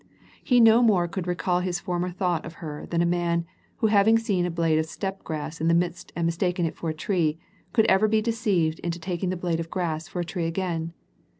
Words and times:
He 0.43 0.59
no 0.59 0.81
more 0.81 1.07
could 1.07 1.27
recall 1.27 1.59
his 1.59 1.79
former 1.79 2.09
thought 2.09 2.43
of 2.43 2.53
her 2.55 2.87
than 2.87 3.03
a 3.03 3.05
man, 3.05 3.45
who 3.77 3.85
having 3.85 4.17
seen 4.17 4.47
a 4.47 4.49
blade 4.49 4.79
of 4.79 4.87
steppe 4.87 5.23
grass 5.23 5.61
in 5.61 5.67
the 5.67 5.75
mist 5.75 6.11
and 6.15 6.25
mistaken 6.25 6.65
it 6.65 6.75
for 6.75 6.89
a 6.89 6.93
tree, 6.95 7.37
could 7.71 7.85
ever 7.85 8.07
be 8.07 8.19
deceived 8.19 8.79
into 8.79 8.97
taking 8.97 9.29
the 9.29 9.37
blade 9.37 9.59
of 9.59 9.69
grass 9.69 10.07
for 10.07 10.19
a 10.19 10.25
tree 10.25 10.47
again. 10.47 10.93